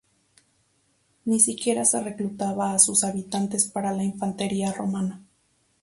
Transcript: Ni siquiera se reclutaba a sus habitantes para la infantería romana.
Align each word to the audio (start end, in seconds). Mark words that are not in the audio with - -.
Ni 1.27 1.39
siquiera 1.39 1.85
se 1.85 2.01
reclutaba 2.01 2.73
a 2.73 2.79
sus 2.79 3.03
habitantes 3.03 3.67
para 3.67 3.93
la 3.93 4.03
infantería 4.03 4.73
romana. 4.73 5.21